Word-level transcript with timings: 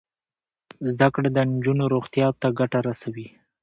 زده 0.89 1.07
کړه 1.13 1.29
د 1.33 1.37
نجونو 1.53 1.83
روغتیا 1.93 2.27
ته 2.41 2.47
ګټه 2.59 2.79
رسوي. 2.87 3.27